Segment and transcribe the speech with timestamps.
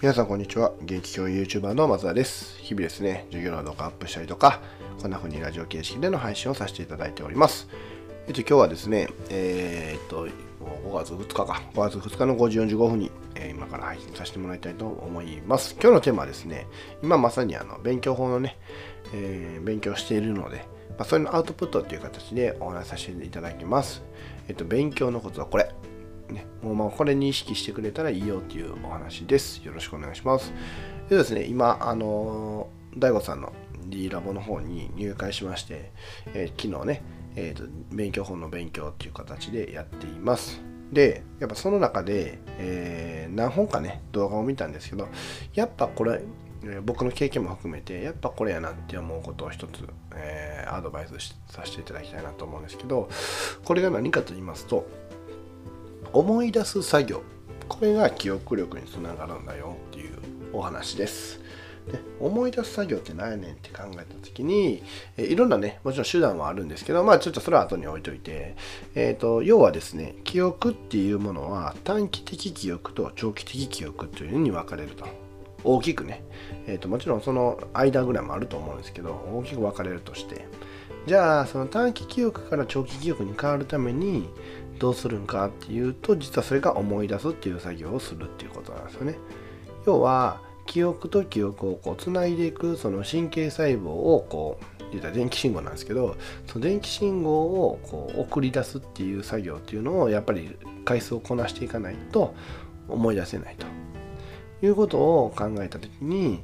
[0.00, 0.72] 皆さんこんにちは。
[0.82, 2.58] 現役教 YouTuber の松田です。
[2.62, 4.62] 日々ですね、授業の動画アップしたりとか、
[5.02, 7.68] こんな風にラジオ形式での配信をさせていただいております。
[8.26, 10.32] えっと、今日はですね、えーっと、5
[10.94, 15.76] 月2日か、5月2日の5時45分に、えー今から配信させてもらいたいと思います。
[15.78, 16.66] 今日のテーマはですね、
[17.02, 18.56] 今まさにあの勉強法のね、
[19.12, 20.64] えー勉強しているので、
[20.96, 24.02] まあ、それのアウトプットという形でお話しさせていただきます。
[24.48, 25.70] えっと、勉強のことはこれ。
[26.32, 29.64] ね、もうまあこれに意識してくれたらいいよっていうお話です。
[29.64, 30.52] よろしくお願いします。
[31.08, 33.52] でですね、今、あのー、大悟さんの
[33.86, 35.92] D ラボの方に入会しまして、
[36.34, 37.02] えー昨日ね、
[37.36, 40.60] えーと、勉強本の勉強っていう形でやっています。
[40.92, 45.08] で、やっぱその中で、えー何本かね、動画を見たんですけど、
[45.54, 46.22] やっぱこれ、
[46.84, 53.08] 僕の経験も含めて、やっぱこれやなって思うことを一つ、えーアドバイスさせていただきたいなと思うんですけど、
[53.64, 54.86] これが何かと言いますと、
[56.12, 57.22] 思い出す作業。
[57.68, 60.18] これが記憶力につながるんだよっていう
[60.52, 61.40] お話です。
[61.90, 64.82] で思い出す作業って何やねんって考えた時に、
[65.16, 68.56] えいろんなねもちろん手段はあるんですけどまあちょっとそれは後に置いといて、
[68.94, 75.06] えー、と要はですね記憶っていうものは短期的記憶と長期的記憶というふうに分かれると。
[75.62, 76.24] 大きくね、
[76.66, 80.46] えー、ともちろんその間ぐらいもあると思うんですけど大きく分かれるとして。
[81.06, 84.28] じゃあその短期記憶から長期記憶に変わるために
[84.80, 89.16] どうするんかっていうと実はそれが思い出すっていう作業をするっていうことなんですよね。
[89.86, 102.34] 要は記憶と記憶をこうつないでいくその神経細胞をこう言ったら電気信号なんですけどその電気信号をこう送り出すっていう作業っていうのをやっぱり回数をこなしていかないと
[102.88, 103.66] 思い出せないと。
[104.62, 106.42] いうことを考えた時に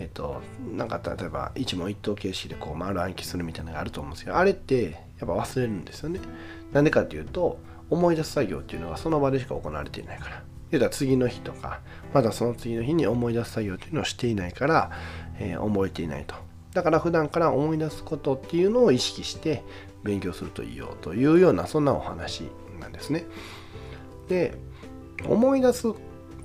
[0.00, 0.40] えっと、
[0.76, 6.20] なんか例えば一問一答形式でこう丸暗記するみたいなのがあると思うんですけどあれってやっぱ忘れるんですよね。
[6.72, 7.58] なんでかっていうと
[7.90, 10.42] 思い出す作業っていうのがその場でしか行われていないから。
[10.70, 11.80] 言うたら次の日とか
[12.12, 14.90] またその次の日に思い出す作業っていうのをしていないから、
[15.38, 16.34] えー覚えていないと。
[16.74, 19.64] だから普段から思い出すことっていうのを意識して
[20.04, 22.44] 勉強するといいよというようなそんなお話
[22.80, 23.24] なんですね。
[24.28, 24.54] で
[25.26, 25.88] 思い出す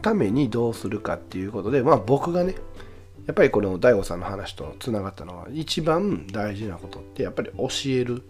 [0.01, 2.55] ためにどうするかっていうことでまあ僕がね
[3.25, 8.23] やっぱりこの DAIGO さんの話とつながったのは一番大事なことってやっぱり教える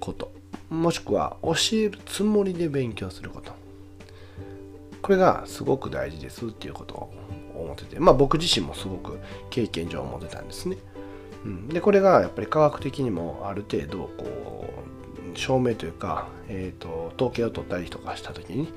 [0.00, 0.32] こと。
[0.70, 3.52] もしくは教えるつもりで勉強すること。
[5.02, 7.12] これがすごく大事ですっていうことを
[7.56, 7.98] 思ってて。
[7.98, 9.18] まあ僕自身もすごく
[9.50, 10.76] 経験上思ってたんですね、
[11.44, 14.72] うん、でこれがやっぱり科学的にもある程度こ
[15.34, 18.72] う証明というか、えー、と統計を取ったりとかした時に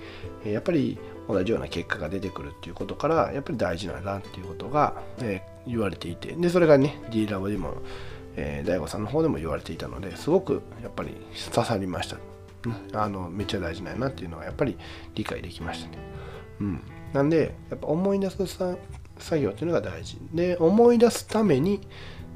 [0.46, 0.98] やっぱり
[1.28, 6.34] 同じような結果が出てくるっていうことからやっぱり大事なんだっていうことが、えー言われていて。
[6.34, 7.76] でそれがね D ラボでも、
[8.36, 11.16] えー、大悟さんの方でも言われていたのですごくやっぱり
[11.54, 12.18] 刺さりました、
[12.66, 13.00] うん。
[13.00, 14.78] あのめっちゃ大事なんやなっていうのはやっぱり
[15.14, 15.98] 理解できましたね、
[16.62, 16.82] うん、
[17.14, 18.78] なんでやっぱ思い出す作
[19.40, 20.20] 業っていうのが大事。
[20.34, 21.82] で思い出すために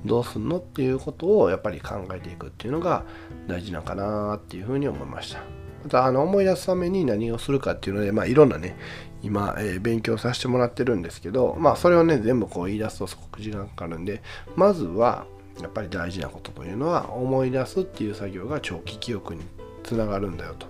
[0.06, 3.04] どうすんのっていうことをやっぱり考えていくっていうのが
[3.48, 5.42] 大事なんかなっていうふうに思いました。
[5.84, 8.78] またあの思い出すために何をするかっていうので、まあ、いろんなね
[9.22, 14.22] 今、えー勉強させてもらってるんですけど、まあ、それをね全部こう言い出すとすごく時間かかるんで
[14.56, 15.26] まずは
[15.62, 19.42] やっぱり大事なことというのは思い出すっていう作業が長期記憶に
[19.84, 20.68] つながるんだよと。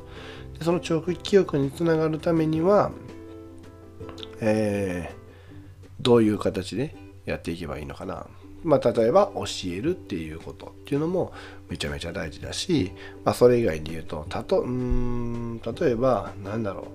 [0.57, 2.91] でその長期記憶につながるためには、
[4.41, 5.19] えー
[6.01, 6.95] どういう形で
[7.25, 8.25] やっていけばいいのかな。
[8.63, 11.31] まあ、例えば教えるっていうことっていうのも
[11.69, 12.91] めちゃめちゃ大事だし、
[13.23, 16.85] まあ、それ以外で言うとたとうん例えばなんだろう。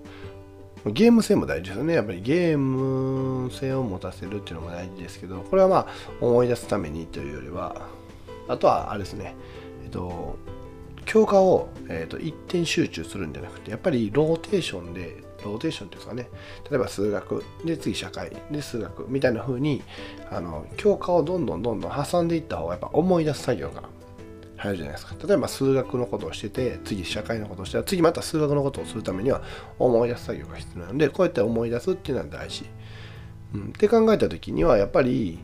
[0.93, 1.95] ゲーム性も大事ですよね。
[1.95, 5.87] やっぱりゲーム性を持たせるっていうのも大事ですけどこれはまあ
[6.21, 7.89] 思い出すためにというよりは
[8.49, 9.35] あとはあれですね。
[9.85, 10.37] えっと
[11.07, 16.41] 教科を、えー、と一点集中するんじゃなくてやっぱりローテーションでローテーションっていうんですかね。
[16.71, 19.83] 例えば数学で次社会で数学みたいな風に
[20.31, 23.83] あの教科をどんどんどんどん挟んでいった方がやっぱ思い出す作業が
[24.65, 25.15] 入るじゃないですか。
[25.27, 29.43] 例えば数学のことをしてて次社会のことをして次また数学のことをするためには
[29.79, 32.65] 思い出す作業が必要なのでこうやって思い出すっていうのは大事、
[33.55, 35.39] うん、って考えた時にはやっぱり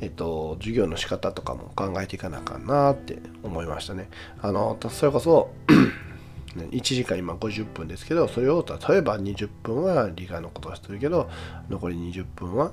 [0.00, 4.08] えっと、授業の仕方とかも考えていかなあかんなって思いましたね。
[4.40, 5.52] あのそれこそ
[6.56, 11.30] 1時間今50分ですけどそれを例えば20分は理科のことをしてるけど
[11.70, 12.72] 残り20分は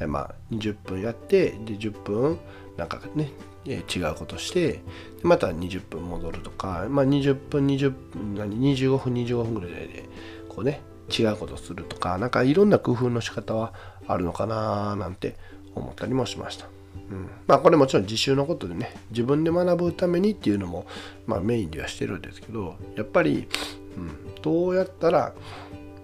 [0.00, 2.38] えまあ20分やってで10分
[2.76, 3.30] なんかね
[3.66, 4.80] 違うことして
[5.22, 10.08] また20分戻るとか、まあ、20分20分何25分25分ぐらいで
[10.48, 10.80] こうね
[11.10, 13.74] 違うことするとかなんかいろんな工夫の仕方は
[14.06, 15.36] あるのかななんて
[15.74, 16.66] 思ったりもしました。
[17.10, 20.86] うん、まあこれもちろん自習のことでね自分で学ぶためにっていうのも、
[21.26, 23.48] まあ、メインではしてるんですけどやっぱり、
[23.96, 25.34] うん、どうやったら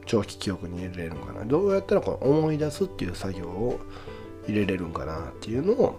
[0.07, 1.45] 長期記憶に入れれるんかな。
[1.45, 3.81] どうやったらこの思い出すっていう作業を
[4.49, 5.99] 入れれるんかなっていうのを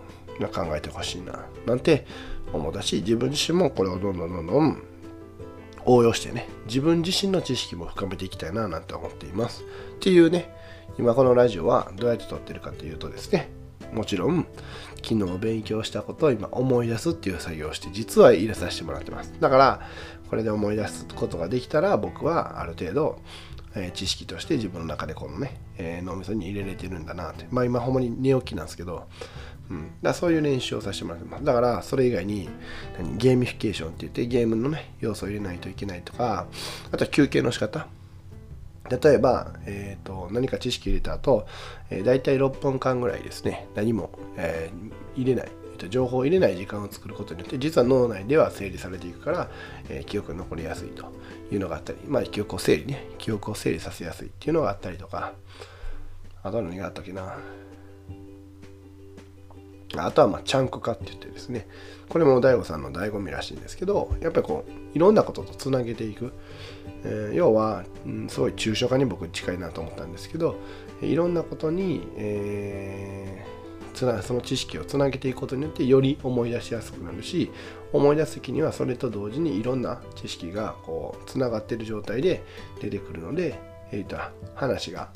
[0.54, 1.46] 考えてほしいな。
[1.66, 2.06] なんて
[2.54, 4.84] 思ったし自分自身もこれをどんどんどんどん
[5.86, 9.64] 応用してね自分自身の知識も深めていきたいななんて思っています。
[9.64, 10.54] っていうね
[10.98, 13.50] 今このラジオはどうやって撮ってるかというとですね
[13.94, 14.46] もちろん
[15.04, 19.34] 昨日勉強したことを今思い出すっていう作業をして実は入れさせてもらってます。
[19.40, 19.82] だから
[20.30, 23.22] これで思い出すことができたら僕はある程度、
[23.78, 27.46] え、知識として自分の中でこのね、え、脳みそに入れれてるんだなって。
[27.52, 29.08] まあ今ほんまに寝起きなんですけど
[29.70, 31.44] うん、だそういう練習をさせてもらってます。
[31.44, 32.50] だからそれ以外に
[32.98, 36.48] 何ゲーミフィケーションって言ってゲームのね要素を入れないといけないとか
[36.92, 37.88] あとは休憩の仕方。
[38.90, 41.46] 例えば、えーと、何か知識入れた後、
[41.90, 45.52] えー、大体6分間ぐらいですね何も、えー、入れない。
[45.90, 49.50] 情報を入れない時間を作ることによって実は脳内では整理されていくから、
[49.90, 51.12] えー、記憶に残りやすいと
[51.52, 53.08] いうのがあったり、まあ、記憶を整理ね。
[53.18, 55.34] 記憶を整理させやすいっていうのがあったりとか。
[56.44, 57.38] あとは何があったっけな。
[59.98, 61.68] あとはまあチャンク化って言ってですね。
[62.10, 66.32] これも DAIGO さんの醍醐味らしいんですけどやっぱりこういろんなこととつなげていく、
[67.04, 70.56] えー、要は、うん、すごい抽象化に僕近いなと思ったんですけど
[71.02, 73.57] いろんなことに、えー、
[73.98, 77.50] つなその知識をつなげていくことによってより思い出しやすくなるし
[77.92, 82.44] 思い出す時にはそれと同時にいろんな知識がこうつながっている状態で
[82.80, 83.60] 出てくるので、
[83.92, 84.18] えー、と
[84.54, 85.10] 話が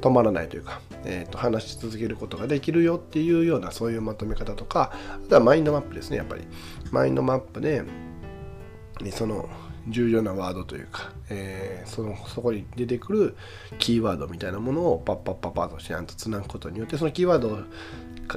[0.00, 4.92] 止まらないというか、えー、と話し続けることができるよっていうようなそういうまとめ方とか
[5.26, 6.44] あとはマインドマップですねやっぱり。
[6.92, 7.84] マインドマップで
[9.10, 9.48] その
[9.90, 13.36] 重要なワードというか、えー、そのそこに出てくる
[13.78, 17.58] キーワードみたいなものをパッパッパッパッとちゃんとつなぐことによってそのキーワードを、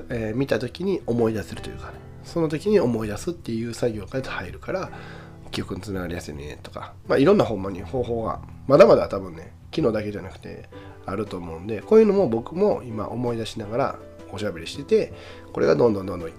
[0.10, 4.92] えー、見た時に思い出せるというかねその時に思い出すっていう作業が入るから
[5.52, 10.70] 記憶につながりやすいねとか、まあ、いろんなほんまに方法がまだまだ多分ね昨日だけじゃなくて
[11.06, 14.00] あると思うんでこういうのも僕も今思い出しながら
[14.34, 15.14] おしゃべりしてて
[15.54, 16.32] これがどんどんどんどん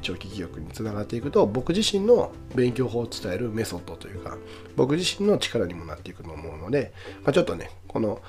[0.00, 4.36] 長期記憶につながっていくと僕自身の勉強法を伝えるメソッドというか
[4.76, 6.92] 僕自身の力にもなっていくと思うので、
[7.24, 8.20] まあ、ちょっとねこの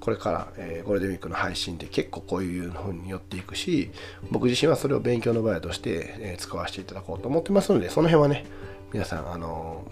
[0.00, 3.92] これから、えー、ゴールデンウィークの配信って結構こういう風に寄っていくし
[4.32, 8.44] 僕自身はそれを勉強の場合として、えー、使わせていただこうと思ってますのでその辺はね
[8.92, 9.84] 皆さんあの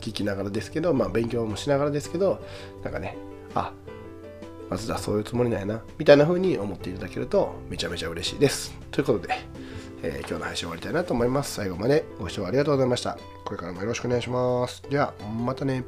[0.00, 2.40] ー、聞きながらですけどまあ勉強もしながらですけど
[2.84, 3.16] なんかね
[3.54, 3.72] あ
[4.72, 8.74] まずはそういうつもりなんやなみたいな風に思っていただけるとめちゃめちゃ嬉しいです。
[8.90, 9.34] ということで、
[10.02, 11.52] えー、今日の配信終わりたいなと思います。
[11.52, 13.18] 最後までご視聴ありがとうございました。
[13.44, 14.82] これからもよろしくお願いします。
[14.88, 15.12] では
[15.44, 15.84] またね。